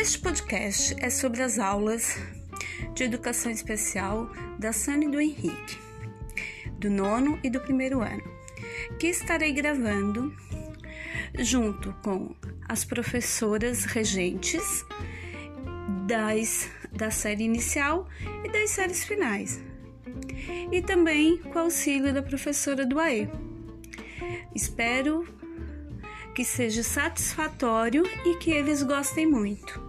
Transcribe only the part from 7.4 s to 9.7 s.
e do primeiro ano, que estarei